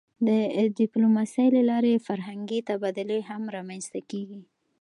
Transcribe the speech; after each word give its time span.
د 0.27 0.29
ډیپلوماسی 0.79 1.47
له 1.55 1.61
لارې 1.69 2.03
فرهنګي 2.07 2.59
تبادلې 2.69 3.19
هم 3.29 3.41
رامنځته 3.55 3.99
کېږي. 4.09 4.41